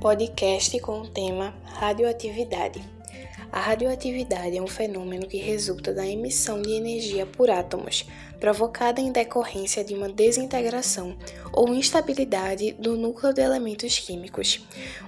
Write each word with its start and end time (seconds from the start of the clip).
podcast 0.00 0.78
com 0.78 1.00
o 1.00 1.08
tema 1.08 1.52
Radioatividade. 1.64 2.80
A 3.50 3.58
radioatividade 3.58 4.56
é 4.56 4.62
um 4.62 4.66
fenômeno 4.68 5.26
que 5.26 5.38
resulta 5.38 5.92
da 5.92 6.06
emissão 6.06 6.62
de 6.62 6.70
energia 6.70 7.26
por 7.26 7.50
átomos, 7.50 8.06
provocada 8.38 9.00
em 9.00 9.10
decorrência 9.10 9.82
de 9.82 9.94
uma 9.94 10.08
desintegração 10.08 11.16
ou 11.52 11.74
instabilidade 11.74 12.72
do 12.74 12.96
núcleo 12.96 13.34
de 13.34 13.40
elementos 13.40 13.98
químicos. 13.98 14.64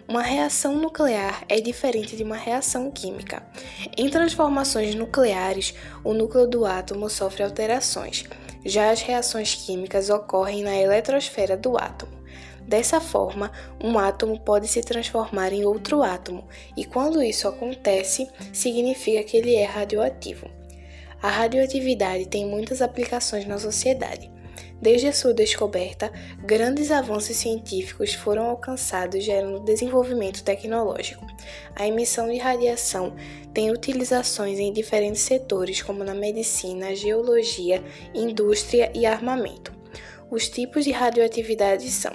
Uma 0.08 0.22
reação 0.22 0.76
nuclear 0.76 1.44
é 1.48 1.60
diferente 1.60 2.16
de 2.16 2.24
uma 2.24 2.36
reação 2.36 2.90
química. 2.90 3.44
Em 3.96 4.10
transformações 4.10 4.94
nucleares, 4.96 5.72
o 6.02 6.12
núcleo 6.12 6.48
do 6.48 6.66
átomo 6.66 7.08
sofre 7.08 7.44
alterações. 7.44 8.24
Já 8.64 8.90
as 8.90 9.02
reações 9.02 9.54
químicas 9.54 10.10
ocorrem 10.10 10.64
na 10.64 10.74
eletrosfera 10.74 11.56
do 11.56 11.78
átomo. 11.78 12.19
Dessa 12.70 13.00
forma, 13.00 13.50
um 13.82 13.98
átomo 13.98 14.38
pode 14.38 14.68
se 14.68 14.80
transformar 14.80 15.52
em 15.52 15.64
outro 15.64 16.04
átomo, 16.04 16.46
e 16.76 16.84
quando 16.84 17.20
isso 17.20 17.48
acontece, 17.48 18.30
significa 18.52 19.24
que 19.24 19.36
ele 19.36 19.56
é 19.56 19.64
radioativo. 19.64 20.48
A 21.20 21.28
radioatividade 21.28 22.28
tem 22.28 22.46
muitas 22.46 22.80
aplicações 22.80 23.44
na 23.44 23.58
sociedade. 23.58 24.30
Desde 24.80 25.08
a 25.08 25.12
sua 25.12 25.34
descoberta, 25.34 26.12
grandes 26.44 26.92
avanços 26.92 27.36
científicos 27.38 28.14
foram 28.14 28.48
alcançados, 28.48 29.24
gerando 29.24 29.64
desenvolvimento 29.64 30.44
tecnológico. 30.44 31.26
A 31.74 31.88
emissão 31.88 32.28
de 32.28 32.38
radiação 32.38 33.16
tem 33.52 33.72
utilizações 33.72 34.60
em 34.60 34.72
diferentes 34.72 35.22
setores, 35.22 35.82
como 35.82 36.04
na 36.04 36.14
medicina, 36.14 36.94
geologia, 36.94 37.82
indústria 38.14 38.92
e 38.94 39.06
armamento. 39.06 39.72
Os 40.30 40.48
tipos 40.48 40.84
de 40.84 40.92
radioatividade 40.92 41.90
são 41.90 42.14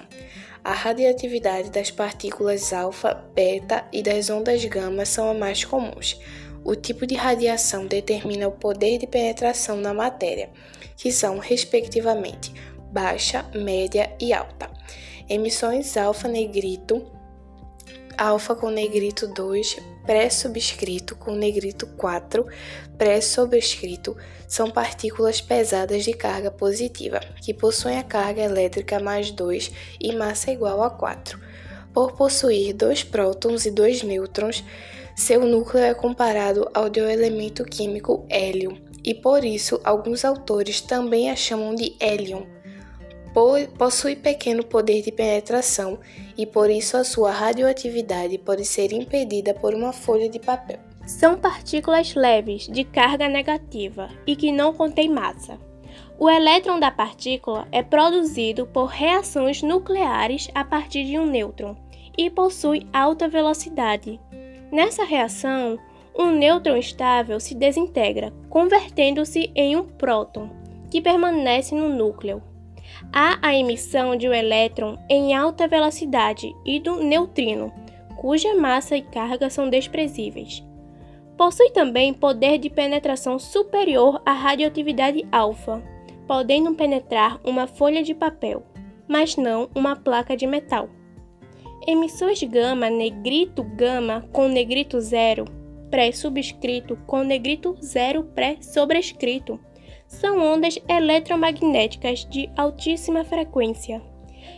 a 0.66 0.74
radioatividade 0.74 1.70
das 1.70 1.92
partículas 1.92 2.74
alfa, 2.74 3.14
beta 3.36 3.86
e 3.94 4.02
das 4.02 4.32
ondas 4.32 4.66
gama 4.66 5.06
são 5.06 5.30
as 5.30 5.38
mais 5.38 5.64
comuns. 5.64 6.20
O 6.64 6.76
tipo 6.76 7.06
de 7.06 7.14
radiação 7.14 7.86
determina 7.86 8.48
o 8.48 8.52
poder 8.52 8.98
de 8.98 9.06
penetração 9.06 9.78
na 9.78 9.94
matéria, 9.94 10.50
que 10.98 11.12
são, 11.12 11.38
respectivamente, 11.38 12.52
baixa, 12.92 13.46
média 13.54 14.12
e 14.20 14.34
alta. 14.34 14.68
Emissões 15.30 15.96
alfa-negrito, 15.98 17.15
alfa 18.18 18.56
com 18.56 18.70
negrito 18.70 19.28
2, 19.28 19.78
pré-subscrito 20.06 21.16
com 21.16 21.32
negrito 21.32 21.88
4, 21.98 22.46
pré-sobrescrito 22.98 24.16
são 24.48 24.70
partículas 24.70 25.42
pesadas 25.42 26.04
de 26.04 26.14
carga 26.14 26.52
positiva, 26.52 27.20
que 27.42 27.54
possuem 27.54 27.98
a 27.98 28.04
carga 28.04 28.42
elétrica 28.42 29.00
mais 29.00 29.32
2 29.32 29.72
e 30.00 30.16
massa 30.16 30.52
igual 30.52 30.84
a 30.84 30.90
4. 30.90 31.40
Por 31.94 32.14
possuir 32.14 32.74
dois 32.74 33.04
prótons 33.04 33.66
e 33.66 33.72
dois 33.72 34.04
nêutrons, 34.04 34.64
seu 35.16 35.46
núcleo 35.46 35.84
é 35.84 35.94
comparado 35.94 36.70
ao 36.74 36.90
do 36.90 37.00
elemento 37.00 37.64
químico 37.64 38.26
hélio, 38.30 38.78
e 39.04 39.14
por 39.14 39.46
isso 39.46 39.80
alguns 39.84 40.26
autores 40.26 40.82
também 40.82 41.30
a 41.30 41.36
chamam 41.36 41.74
de 41.74 41.96
hélium. 42.00 42.55
Possui 43.78 44.16
pequeno 44.16 44.64
poder 44.64 45.02
de 45.02 45.12
penetração 45.12 46.00
e 46.38 46.46
por 46.46 46.70
isso 46.70 46.96
a 46.96 47.04
sua 47.04 47.32
radioatividade 47.32 48.38
pode 48.38 48.64
ser 48.64 48.94
impedida 48.94 49.54
por 49.54 49.74
uma 49.74 49.92
folha 49.92 50.30
de 50.30 50.40
papel. 50.40 50.80
São 51.06 51.38
partículas 51.38 52.16
leves, 52.16 52.66
de 52.66 52.86
carga 52.86 53.28
negativa 53.28 54.10
e 54.26 54.38
que 54.38 54.54
não 54.54 54.74
contêm 54.74 55.10
massa. 55.10 55.60
O 56.18 56.30
elétron 56.30 56.80
da 56.80 56.90
partícula 56.90 57.68
é 57.74 57.84
produzido 57.84 58.66
por 58.68 58.86
reações 58.86 59.62
nucleares 59.62 60.50
a 60.56 60.64
partir 60.64 61.04
de 61.04 61.20
um 61.20 61.26
nêutron 61.26 61.76
e 62.18 62.30
possui 62.30 62.88
alta 62.94 63.28
velocidade. 63.28 64.18
Nessa 64.72 65.04
reação, 65.04 65.78
um 66.18 66.32
nêutron 66.32 66.78
estável 66.78 67.38
se 67.42 67.54
desintegra, 67.54 68.32
convertendo-se 68.50 69.52
em 69.54 69.76
um 69.76 69.84
próton, 69.84 70.50
que 70.90 71.02
permanece 71.02 71.76
no 71.76 71.90
núcleo. 71.90 72.42
Há 73.18 73.40
a 73.42 73.56
emissão 73.56 74.18
de 74.18 74.28
um 74.28 74.34
elétron 74.34 74.98
em 75.10 75.34
alta 75.34 75.70
velocidade 75.70 76.54
e 76.66 76.82
do 76.82 77.02
neutrino, 77.02 77.72
cuja 78.18 78.54
massa 78.56 78.98
e 78.98 79.02
carga 79.02 79.50
são 79.50 79.70
desprezíveis. 79.70 80.62
Possui 81.38 81.70
também 81.70 82.14
poder 82.14 82.58
de 82.58 82.70
penetração 82.70 83.40
superior 83.40 84.22
à 84.26 84.34
radioatividade 84.34 85.26
alfa, 85.32 85.82
podendo 86.28 86.76
penetrar 86.76 87.40
uma 87.42 87.68
folha 87.68 88.04
de 88.04 88.14
papel, 88.14 88.64
mas 89.08 89.38
não 89.38 89.70
uma 89.74 89.96
placa 89.96 90.36
de 90.36 90.46
metal. 90.46 90.90
Emissões 91.88 92.44
gama, 92.44 92.90
negrito 92.90 93.64
gama 93.64 94.28
com 94.34 94.50
negrito 94.50 95.00
zero, 95.00 95.46
pré-subscrito 95.90 96.98
com 97.08 97.24
negrito 97.24 97.78
zero 97.82 98.26
pré-sobrescrito, 98.26 99.58
são 100.08 100.42
ondas 100.42 100.80
eletromagnéticas 100.88 102.26
de 102.26 102.50
altíssima 102.56 103.24
frequência 103.24 104.02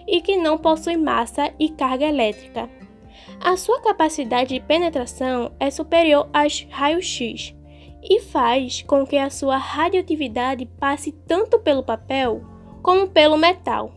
e 0.07 0.21
que 0.21 0.37
não 0.37 0.57
possuem 0.57 0.97
massa 0.97 1.53
e 1.59 1.69
carga 1.69 2.05
elétrica, 2.05 2.69
a 3.39 3.55
sua 3.55 3.79
capacidade 3.81 4.53
de 4.53 4.59
penetração 4.59 5.51
é 5.59 5.69
superior 5.69 6.29
aos 6.33 6.65
raios-x 6.69 7.53
e 8.01 8.21
faz 8.21 8.81
com 8.81 9.05
que 9.05 9.17
a 9.17 9.29
sua 9.29 9.57
radioatividade 9.57 10.65
passe 10.79 11.11
tanto 11.11 11.59
pelo 11.59 11.83
papel 11.83 12.41
como 12.81 13.07
pelo 13.07 13.37
metal. 13.37 13.91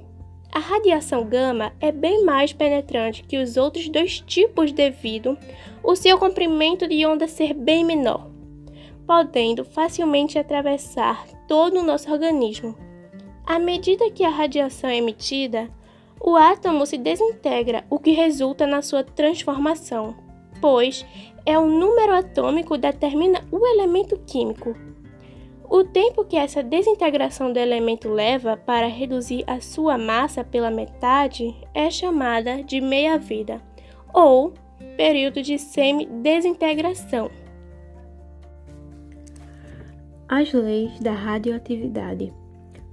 A 0.52 0.58
radiação 0.58 1.24
gama 1.24 1.72
é 1.80 1.92
bem 1.92 2.24
mais 2.24 2.52
penetrante 2.52 3.22
que 3.22 3.38
os 3.38 3.56
outros 3.56 3.88
dois 3.88 4.20
tipos 4.20 4.72
devido 4.72 5.38
o 5.82 5.94
seu 5.94 6.18
comprimento 6.18 6.88
de 6.88 7.06
onda 7.06 7.28
ser 7.28 7.54
bem 7.54 7.84
menor, 7.84 8.29
podendo 9.10 9.64
facilmente 9.64 10.38
atravessar 10.38 11.26
todo 11.48 11.80
o 11.80 11.82
nosso 11.82 12.08
organismo. 12.12 12.76
À 13.44 13.58
medida 13.58 14.08
que 14.08 14.22
a 14.22 14.28
radiação 14.28 14.88
é 14.88 14.98
emitida, 14.98 15.68
o 16.20 16.36
átomo 16.36 16.86
se 16.86 16.96
desintegra, 16.96 17.84
o 17.90 17.98
que 17.98 18.12
resulta 18.12 18.68
na 18.68 18.82
sua 18.82 19.02
transformação, 19.02 20.14
pois 20.60 21.04
é 21.44 21.58
o 21.58 21.66
número 21.66 22.14
atômico 22.14 22.74
que 22.74 22.80
determina 22.80 23.44
o 23.50 23.66
elemento 23.66 24.16
químico. 24.28 24.76
O 25.68 25.82
tempo 25.82 26.24
que 26.24 26.36
essa 26.36 26.62
desintegração 26.62 27.52
do 27.52 27.58
elemento 27.58 28.08
leva 28.08 28.56
para 28.56 28.86
reduzir 28.86 29.42
a 29.44 29.60
sua 29.60 29.98
massa 29.98 30.44
pela 30.44 30.70
metade 30.70 31.52
é 31.74 31.90
chamada 31.90 32.62
de 32.62 32.80
meia-vida, 32.80 33.60
ou 34.14 34.54
período 34.96 35.42
de 35.42 35.58
semi-desintegração. 35.58 37.39
As 40.32 40.52
leis 40.52 41.00
da 41.00 41.10
radioatividade. 41.10 42.32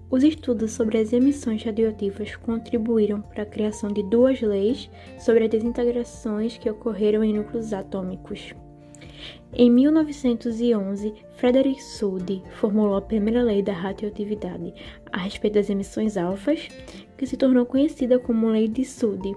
Os 0.10 0.24
estudos 0.24 0.72
sobre 0.72 0.98
as 0.98 1.14
emissões 1.14 1.64
radioativas 1.64 2.36
contribuíram 2.36 3.22
para 3.22 3.44
a 3.44 3.46
criação 3.46 3.92
de 3.92 4.02
duas 4.02 4.42
leis 4.42 4.90
sobre 5.20 5.44
as 5.44 5.50
desintegrações 5.52 6.58
que 6.58 6.68
ocorreram 6.68 7.24
em 7.24 7.36
núcleos 7.36 7.74
atômicos. 7.74 8.56
Em 9.54 9.70
1911, 9.70 11.14
Frederick 11.36 11.80
Soddy 11.80 12.42
formulou 12.56 12.96
a 12.96 13.02
primeira 13.04 13.44
lei 13.44 13.62
da 13.62 13.74
radioatividade 13.74 14.74
a 15.12 15.20
respeito 15.20 15.54
das 15.54 15.70
emissões 15.70 16.18
alfas, 16.18 16.68
que 17.16 17.28
se 17.28 17.38
tornou 17.38 17.68
conhecida 17.68 18.18
como 18.18 18.50
Lei 18.50 18.68
de 18.68 18.84
Soddy. 18.84 19.36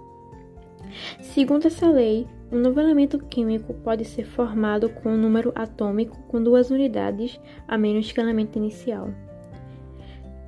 Segundo 1.20 1.66
essa 1.66 1.88
lei, 1.88 2.26
um 2.50 2.58
novo 2.58 2.80
elemento 2.80 3.18
químico 3.18 3.74
pode 3.74 4.04
ser 4.04 4.24
formado 4.24 4.88
com 4.88 5.10
um 5.10 5.16
número 5.16 5.52
atômico 5.54 6.18
com 6.28 6.42
duas 6.42 6.70
unidades 6.70 7.40
a 7.68 7.78
menos 7.78 8.10
que 8.10 8.20
o 8.20 8.22
elemento 8.22 8.56
inicial. 8.56 9.10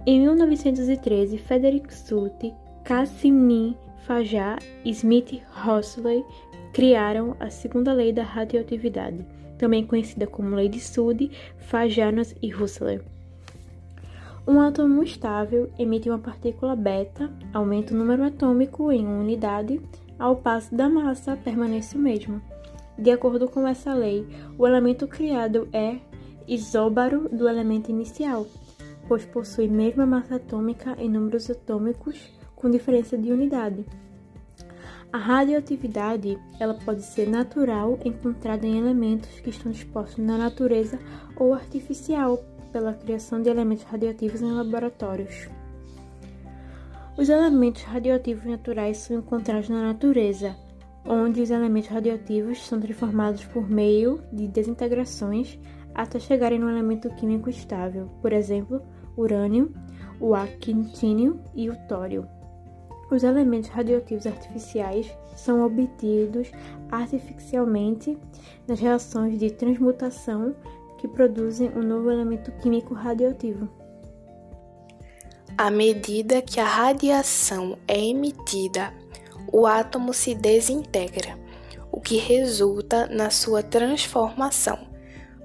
Em 0.05 0.21
1913, 0.21 1.39
Frederick 1.39 1.95
Soddy, 1.95 2.53
Casimir 2.85 3.77
Fajar 4.07 4.59
e 4.85 4.91
Smith 4.91 5.41
Hosley 5.65 6.25
criaram 6.73 7.37
a 7.39 7.51
segunda 7.51 7.93
lei 7.93 8.13
da 8.13 8.25
radioatividade, 8.25 9.25
também 9.57 9.87
conhecida 9.87 10.27
como 10.27 10.57
Lei 10.57 10.69
de 10.69 10.81
Soddy, 10.81 11.31
Fajarnas 11.59 12.35
e 12.43 12.53
Huxley. 12.53 13.01
Um 14.45 14.61
átomo 14.61 15.05
estável 15.05 15.71
emite 15.79 16.11
uma 16.11 16.19
partícula 16.19 16.75
beta, 16.75 17.31
aumenta 17.55 17.95
o 17.95 17.97
número 17.97 18.25
atômico 18.25 18.91
em 18.91 19.07
uma 19.07 19.21
unidade, 19.21 19.81
ao 20.19 20.37
passo 20.37 20.75
da 20.75 20.89
massa 20.89 21.37
permanece 21.37 21.97
o 21.97 22.01
mesmo. 22.01 22.41
De 22.99 23.11
acordo 23.11 23.49
com 23.49 23.67
essa 23.67 23.95
lei, 23.95 24.27
o 24.59 24.67
elemento 24.67 25.07
criado 25.07 25.69
é 25.73 25.99
isóbaro 26.47 27.29
do 27.29 27.49
elemento 27.49 27.91
inicial, 27.91 28.47
pois 29.09 29.25
possui 29.25 29.69
mesma 29.69 30.07
massa 30.07 30.37
atômica 30.37 30.95
em 30.99 31.09
números 31.09 31.51
atômicos 31.51 32.19
com 32.55 32.71
diferença 32.71 33.17
de 33.17 33.33
unidade. 33.33 33.85
A 35.13 35.19
radioatividade 35.19 36.39
ela 36.59 36.73
pode 36.73 37.03
ser 37.03 37.29
natural, 37.29 37.99
encontrada 38.05 38.67
em 38.67 38.79
elementos 38.79 39.41
que 39.41 39.51
estão 39.51 39.71
dispostos 39.71 40.25
na 40.25 40.39
natureza, 40.39 40.99
ou 41.37 41.53
artificial, 41.53 42.43
pela 42.73 42.95
criação 42.95 43.43
de 43.43 43.51
elementos 43.51 43.85
radioativos 43.85 44.41
em 44.41 44.51
laboratórios. 44.51 45.49
Os 47.15 47.29
elementos 47.29 47.83
radioativos 47.83 48.47
naturais 48.47 48.97
são 48.97 49.19
encontrados 49.19 49.69
na 49.69 49.83
natureza, 49.83 50.57
onde 51.05 51.43
os 51.43 51.51
elementos 51.51 51.91
radioativos 51.91 52.65
são 52.67 52.81
transformados 52.81 53.45
por 53.45 53.69
meio 53.69 54.23
de 54.33 54.49
desintegrações 54.49 55.59
até 55.95 56.19
chegarem 56.19 56.59
no 56.59 56.71
elemento 56.71 57.11
químico 57.11 57.51
estável, 57.51 58.09
por 58.23 58.33
exemplo, 58.33 58.81
urânio, 59.15 59.75
o 60.19 60.35
actínio 60.35 61.39
e 61.55 61.69
o 61.69 61.77
tório. 61.87 62.27
Os 63.11 63.23
elementos 63.23 63.69
radioativos 63.69 64.27
artificiais 64.27 65.15
são 65.37 65.67
obtidos 65.67 66.51
artificialmente 66.91 68.17
nas 68.67 68.81
reações 68.81 69.39
de 69.39 69.51
transmutação 69.51 70.57
que 70.97 71.07
produzem 71.07 71.71
um 71.77 71.83
novo 71.83 72.11
elemento 72.11 72.51
químico 72.53 72.95
radioativo. 72.95 73.82
À 75.57 75.71
medida 75.71 76.41
que 76.41 76.59
a 76.59 76.65
radiação 76.65 77.79
é 77.87 77.99
emitida, 77.99 78.93
o 79.53 79.67
átomo 79.67 80.15
se 80.15 80.35
desintegra, 80.35 81.39
o 81.91 82.01
que 82.01 82.17
resulta 82.17 83.07
na 83.07 83.29
sua 83.29 83.63
transformação, 83.63 84.79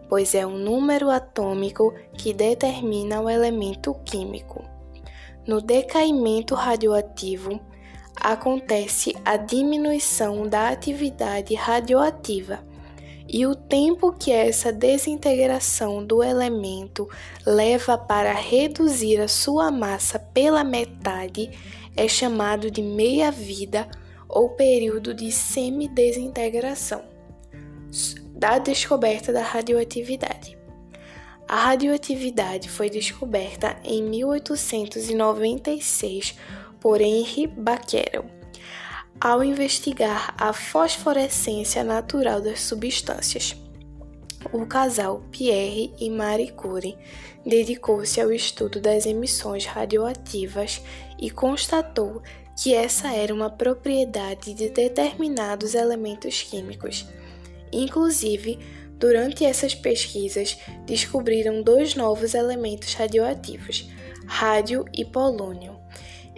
pois 0.07 0.33
é 0.33 0.45
o 0.45 0.57
número 0.57 1.09
atômico 1.09 1.93
que 2.13 2.33
determina 2.33 3.21
o 3.21 3.29
elemento 3.29 3.93
químico. 4.05 4.63
No 5.45 5.61
decaimento 5.61 6.55
radioativo, 6.55 7.59
acontece 8.15 9.13
a 9.25 9.35
diminuição 9.35 10.47
da 10.47 10.69
atividade 10.69 11.53
radioativa 11.53 12.65
e 13.27 13.45
o 13.45 13.53
tempo 13.53 14.13
que 14.13 14.31
essa 14.31 14.71
desintegração 14.71 16.05
do 16.05 16.23
elemento 16.23 17.09
leva 17.45 17.97
para 17.97 18.31
reduzir 18.33 19.19
a 19.19 19.27
sua 19.27 19.69
massa 19.69 20.17
pela 20.17 20.63
metade 20.63 21.51
é 21.95 22.07
chamado 22.07 22.71
de 22.71 22.81
meia-vida 22.81 23.89
ou 24.29 24.51
período 24.51 25.13
de 25.13 25.29
semidesintegração 25.31 27.03
da 28.33 28.57
descoberta 28.59 29.33
da 29.33 29.41
radioatividade. 29.41 30.57
A 31.47 31.55
radioatividade 31.55 32.69
foi 32.69 32.89
descoberta 32.89 33.77
em 33.83 34.03
1896 34.03 36.35
por 36.79 37.01
Henry 37.01 37.47
Becquerel, 37.47 38.36
ao 39.19 39.43
investigar 39.43 40.33
a 40.37 40.53
fosforescência 40.53 41.83
natural 41.83 42.41
das 42.41 42.61
substâncias. 42.61 43.55
O 44.53 44.65
casal 44.65 45.23
Pierre 45.31 45.93
e 45.99 46.09
Marie 46.09 46.51
Curie 46.51 46.97
dedicou-se 47.45 48.21
ao 48.21 48.31
estudo 48.31 48.79
das 48.79 49.05
emissões 49.05 49.65
radioativas 49.65 50.81
e 51.19 51.29
constatou 51.29 52.21
que 52.55 52.73
essa 52.73 53.13
era 53.13 53.33
uma 53.33 53.49
propriedade 53.49 54.53
de 54.53 54.69
determinados 54.69 55.75
elementos 55.75 56.43
químicos. 56.43 57.05
Inclusive, 57.71 58.57
Durante 58.99 59.45
essas 59.45 59.75
pesquisas, 59.75 60.57
descobriram 60.85 61.61
dois 61.61 61.93
novos 61.93 62.33
elementos 62.33 62.95
radioativos, 62.95 63.87
rádio 64.25 64.85
e 64.91 65.05
polônio. 65.05 65.77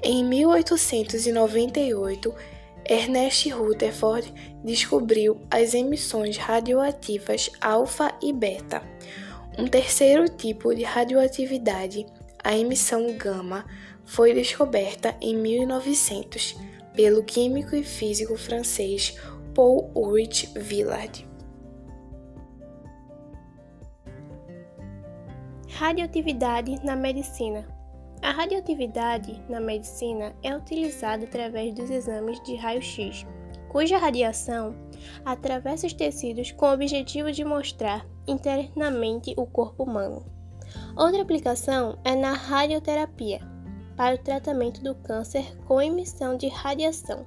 Em 0.03 0.25
1898, 0.25 2.35
Ernest 2.85 3.49
Rutherford 3.49 4.33
descobriu 4.63 5.41
as 5.49 5.73
emissões 5.73 6.37
radioativas 6.37 7.49
alfa 7.61 8.13
e 8.21 8.33
beta. 8.33 8.81
Um 9.57 9.67
terceiro 9.67 10.29
tipo 10.29 10.73
de 10.73 10.83
radioatividade, 10.83 12.05
a 12.43 12.57
emissão 12.57 13.15
gama, 13.17 13.65
foi 14.05 14.33
descoberta 14.33 15.15
em 15.21 15.35
1900 15.35 16.57
pelo 16.93 17.23
químico 17.23 17.75
e 17.75 17.83
físico 17.83 18.37
francês 18.37 19.15
Paul 19.53 19.91
Ulrich 19.95 20.47
Villard. 20.57 21.27
Radioatividade 25.69 26.83
na 26.83 26.95
medicina. 26.95 27.78
A 28.21 28.31
radioatividade 28.31 29.41
na 29.47 29.61
medicina 29.61 30.35
é 30.43 30.55
utilizada 30.55 31.23
através 31.23 31.73
dos 31.73 31.89
exames 31.89 32.41
de 32.43 32.55
raio-x, 32.55 33.25
cuja 33.69 33.97
radiação 33.97 34.75
atravessa 35.23 35.87
os 35.87 35.93
tecidos 35.93 36.51
com 36.51 36.65
o 36.65 36.73
objetivo 36.73 37.31
de 37.31 37.45
mostrar 37.45 38.05
internamente 38.27 39.33
o 39.37 39.45
corpo 39.45 39.83
humano. 39.83 40.25
Outra 40.97 41.21
aplicação 41.21 41.97
é 42.03 42.13
na 42.15 42.33
radioterapia, 42.33 43.39
para 43.95 44.15
o 44.15 44.19
tratamento 44.19 44.83
do 44.83 44.95
câncer 44.95 45.57
com 45.65 45.81
emissão 45.81 46.35
de 46.35 46.47
radiação. 46.47 47.25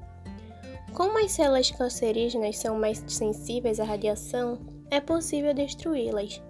Como 0.93 1.25
as 1.25 1.33
células 1.33 1.71
cancerígenas 1.71 2.59
são 2.59 2.79
mais 2.79 3.03
sensíveis 3.07 3.81
à 3.81 3.85
radiação, 3.85 4.59
é 4.91 5.01
possível 5.01 5.55
destruí-las 5.55 6.43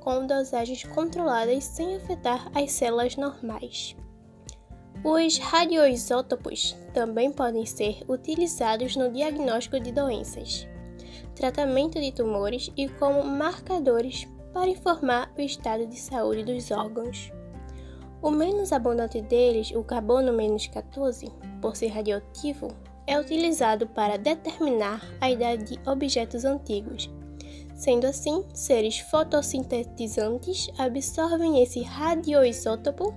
com 0.00 0.26
dosagens 0.26 0.82
controladas 0.84 1.64
sem 1.64 1.96
afetar 1.96 2.50
as 2.54 2.72
células 2.72 3.16
normais. 3.16 3.96
Os 5.04 5.38
radioisótopos 5.38 6.76
também 6.92 7.32
podem 7.32 7.64
ser 7.64 8.02
utilizados 8.08 8.96
no 8.96 9.10
diagnóstico 9.10 9.80
de 9.80 9.92
doenças, 9.92 10.66
tratamento 11.34 11.98
de 11.98 12.12
tumores 12.12 12.70
e 12.76 12.88
como 12.88 13.22
marcadores 13.24 14.28
para 14.52 14.68
informar 14.68 15.32
o 15.38 15.40
estado 15.40 15.86
de 15.86 15.96
saúde 15.96 16.44
dos 16.44 16.70
órgãos. 16.70 17.32
O 18.20 18.30
menos 18.30 18.72
abundante 18.72 19.22
deles, 19.22 19.70
o 19.70 19.82
carbono 19.82 20.32
14, 20.70 21.32
por 21.62 21.74
ser 21.74 21.88
radioativo, 21.88 22.68
é 23.06 23.18
utilizado 23.18 23.86
para 23.86 24.18
determinar 24.18 25.02
a 25.20 25.30
idade 25.30 25.64
de 25.64 25.90
objetos 25.90 26.44
antigos 26.44 27.10
Sendo 27.80 28.06
assim, 28.06 28.44
seres 28.52 28.98
fotossintetizantes 28.98 30.68
absorvem 30.76 31.62
esse 31.62 31.80
radioisótopo 31.80 33.14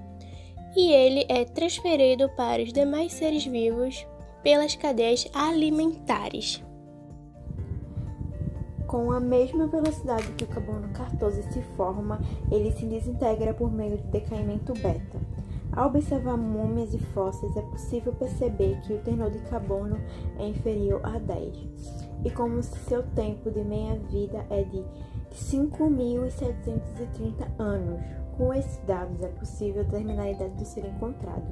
e 0.74 0.90
ele 0.90 1.26
é 1.28 1.44
transferido 1.44 2.30
para 2.38 2.64
os 2.64 2.72
demais 2.72 3.12
seres 3.12 3.46
vivos 3.46 4.08
pelas 4.42 4.74
cadeias 4.74 5.28
alimentares. 5.34 6.64
Com 8.88 9.12
a 9.12 9.20
mesma 9.20 9.68
velocidade 9.68 10.32
que 10.32 10.46
o 10.46 10.48
carbono 10.48 10.88
14 10.94 11.44
se 11.52 11.62
forma, 11.76 12.22
ele 12.50 12.72
se 12.72 12.86
desintegra 12.86 13.54
por 13.54 13.70
meio 13.70 13.98
de 13.98 14.04
decaimento 14.04 14.72
beta. 14.76 15.20
Ao 15.76 15.88
observar 15.88 16.38
múmias 16.38 16.94
e 16.94 17.00
fósseis, 17.00 17.58
é 17.58 17.62
possível 17.64 18.14
perceber 18.14 18.80
que 18.82 18.94
o 18.94 19.00
tenor 19.00 19.32
de 19.32 19.40
carbono 19.40 19.98
é 20.38 20.48
inferior 20.48 21.02
a 21.04 21.18
10 21.18 22.04
e 22.24 22.30
como 22.30 22.62
se 22.62 22.78
seu 22.80 23.02
tempo 23.02 23.50
de 23.50 23.64
meia-vida 23.64 24.46
é 24.52 24.62
de 24.64 24.86
5.730 25.32 27.48
anos. 27.58 28.00
Com 28.38 28.54
esses 28.54 28.78
dados, 28.86 29.20
é 29.22 29.30
possível 29.30 29.84
determinar 29.84 30.24
a 30.24 30.32
idade 30.32 30.54
do 30.56 30.66
ser 30.66 30.86
encontrado. 30.86 31.48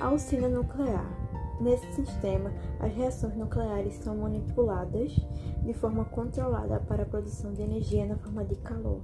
A 0.00 0.10
usina 0.10 0.48
nuclear. 0.48 1.06
Nesse 1.60 1.92
sistema, 1.92 2.50
as 2.80 2.90
reações 2.92 3.36
nucleares 3.36 3.94
são 3.96 4.16
manipuladas 4.16 5.12
de 5.62 5.74
forma 5.74 6.06
controlada 6.06 6.80
para 6.80 7.02
a 7.04 7.06
produção 7.06 7.52
de 7.52 7.62
energia 7.62 8.04
na 8.06 8.16
forma 8.16 8.44
de 8.44 8.56
calor. 8.56 9.00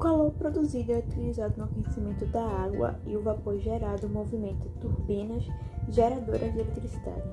Calor 0.00 0.30
produzido 0.32 0.92
é 0.92 0.98
utilizado 1.00 1.58
no 1.58 1.64
aquecimento 1.64 2.24
da 2.24 2.42
água 2.42 2.98
e 3.04 3.14
o 3.14 3.20
vapor 3.20 3.58
gerado 3.58 4.08
movimenta 4.08 4.66
turbinas 4.80 5.46
geradoras 5.90 6.54
de 6.54 6.60
eletricidade. 6.60 7.28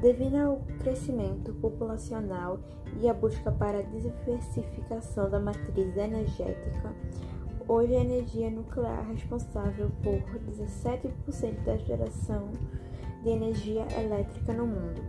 Devido 0.00 0.36
ao 0.36 0.56
crescimento 0.78 1.52
populacional 1.54 2.60
e 3.00 3.08
a 3.08 3.12
busca 3.12 3.50
para 3.50 3.80
a 3.80 3.82
diversificação 3.82 5.28
da 5.28 5.40
matriz 5.40 5.96
energética, 5.96 6.94
hoje 7.66 7.96
a 7.96 8.00
energia 8.00 8.50
nuclear 8.50 9.04
é 9.10 9.12
responsável 9.12 9.90
por 10.04 10.22
17% 10.48 11.64
da 11.64 11.76
geração 11.78 12.52
de 13.24 13.30
energia 13.30 13.84
elétrica 13.98 14.52
no 14.52 14.64
mundo. 14.64 15.02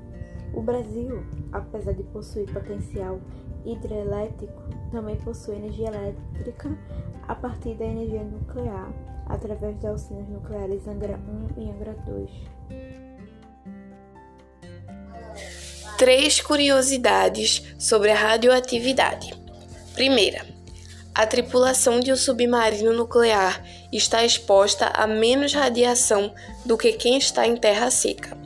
O 0.51 0.63
Brasil, 0.63 1.24
apesar 1.51 1.94
de 1.94 2.01
possuir 2.06 2.51
potencial 2.51 3.20
hidrelétrico, 3.63 4.63
também 4.91 5.15
possui 5.17 5.56
energia 5.56 5.88
elétrica 5.88 6.77
a 7.27 7.36
partir 7.36 7.74
da 7.75 7.86
energia 7.86 8.24
nuclear, 8.24 8.91
através 9.25 9.77
das 9.79 10.03
usinas 10.03 10.29
nucleares 10.29 10.88
Angra 10.88 11.20
1 11.58 11.62
e 11.62 11.70
Angra 11.70 11.96
2. 12.06 12.32
Três 15.98 16.39
curiosidades 16.39 17.63
sobre 17.79 18.12
a 18.12 18.15
radioatividade. 18.15 19.34
Primeira, 19.94 20.46
a 21.13 21.25
tripulação 21.25 22.00
de 22.00 22.13
um 22.13 22.15
submarino 22.15 22.94
nuclear 22.94 23.65
está 23.91 24.24
exposta 24.24 24.86
a 24.94 25.08
menos 25.08 25.53
radiação 25.53 26.32
do 26.63 26.77
que 26.77 26.94
quem 26.94 27.17
está 27.17 27.48
em 27.48 27.58
terra 27.58 27.89
seca. 27.89 28.38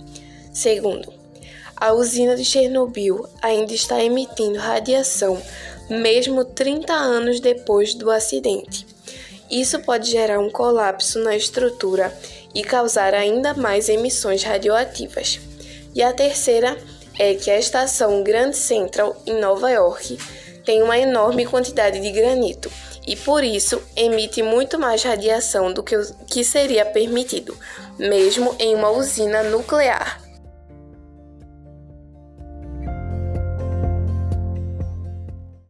Segundo, 0.54 1.12
a 1.76 1.92
usina 1.92 2.36
de 2.36 2.46
Chernobyl 2.46 3.28
ainda 3.42 3.74
está 3.74 4.02
emitindo 4.02 4.58
radiação 4.58 5.42
mesmo 5.92 6.46
30 6.46 6.94
anos 6.94 7.42
depois 7.42 7.94
do 7.94 8.10
acidente. 8.10 8.88
Isso 9.50 9.78
pode 9.80 10.10
gerar 10.10 10.40
um 10.40 10.50
colapso 10.50 11.20
na 11.20 11.36
estrutura 11.36 12.18
e 12.56 12.64
causar 12.64 13.14
ainda 13.14 13.54
mais 13.54 13.90
emissões 13.90 14.42
radioativas. 14.44 15.42
E 15.94 16.02
a 16.02 16.14
terceira 16.14 16.78
é 17.20 17.34
que 17.34 17.52
a 17.52 17.60
estação 17.60 18.24
Grand 18.24 18.54
Central, 18.54 19.22
em 19.28 19.38
Nova 19.42 19.70
York, 19.70 20.18
tem 20.64 20.82
uma 20.82 20.98
enorme 20.98 21.46
quantidade 21.46 22.00
de 22.00 22.12
granito 22.12 22.72
e 23.06 23.18
por 23.18 23.44
isso 23.44 23.82
emite 23.94 24.42
muito 24.42 24.80
mais 24.80 25.04
radiação 25.04 25.74
do 25.74 25.84
que, 25.84 25.96
que 26.28 26.46
seria 26.46 26.86
permitido, 26.86 27.58
mesmo 27.98 28.56
em 28.60 28.76
uma 28.76 28.92
usina 28.92 29.44
nuclear. 29.44 30.21